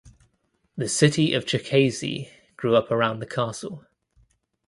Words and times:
The 0.77 0.89
city 0.89 1.31
of 1.35 1.45
Cherkasy 1.45 2.29
grew 2.57 2.75
up 2.75 2.89
around 2.89 3.19
the 3.19 3.27
castle. 3.27 3.85